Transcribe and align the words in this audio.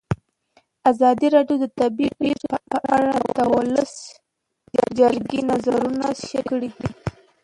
ازادي 0.91 1.27
راډیو 1.35 1.57
د 1.63 1.65
طبیعي 1.79 2.11
پېښې 2.19 2.49
په 2.71 2.77
اړه 2.97 3.15
د 3.37 3.39
ولسي 3.55 4.09
جرګې 4.97 5.39
نظرونه 5.51 6.07
شریک 6.27 6.45
کړي. 6.51 6.69